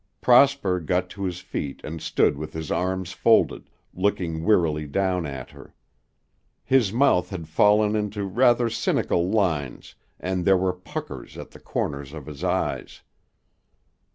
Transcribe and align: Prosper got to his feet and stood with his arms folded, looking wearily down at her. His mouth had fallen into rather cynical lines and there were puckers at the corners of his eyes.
Prosper 0.19 0.79
got 0.79 1.11
to 1.11 1.25
his 1.25 1.41
feet 1.41 1.79
and 1.83 2.01
stood 2.01 2.35
with 2.35 2.53
his 2.53 2.71
arms 2.71 3.11
folded, 3.11 3.69
looking 3.93 4.43
wearily 4.43 4.87
down 4.87 5.27
at 5.27 5.51
her. 5.51 5.75
His 6.63 6.91
mouth 6.91 7.29
had 7.29 7.47
fallen 7.47 7.95
into 7.95 8.23
rather 8.25 8.67
cynical 8.67 9.29
lines 9.29 9.93
and 10.19 10.43
there 10.43 10.57
were 10.57 10.73
puckers 10.73 11.37
at 11.37 11.51
the 11.51 11.59
corners 11.59 12.13
of 12.13 12.25
his 12.25 12.43
eyes. 12.43 13.01